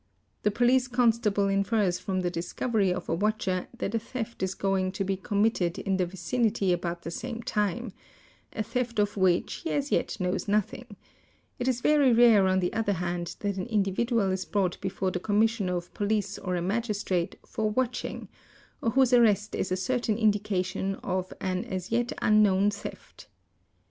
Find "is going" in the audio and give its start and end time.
4.41-4.91